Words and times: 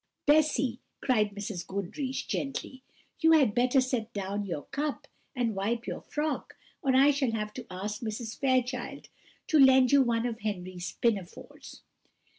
"Bessy," 0.25 0.79
said 1.05 1.29
Mrs. 1.35 1.63
Goodriche 1.67 2.25
gently, 2.25 2.81
"you 3.19 3.33
had 3.33 3.53
better 3.53 3.79
set 3.79 4.11
down 4.13 4.47
your 4.47 4.63
cup 4.71 5.07
and 5.35 5.53
wipe 5.53 5.85
your 5.85 6.01
frock, 6.01 6.57
or 6.81 6.95
I 6.95 7.11
shall 7.11 7.33
have 7.33 7.53
to 7.53 7.67
ask 7.69 8.01
Mrs. 8.01 8.39
Fairchild 8.39 9.09
to 9.45 9.59
lend 9.59 9.91
you 9.91 10.01
one 10.01 10.25
of 10.25 10.39
Henry's 10.39 10.93
pinafores." 11.03 11.83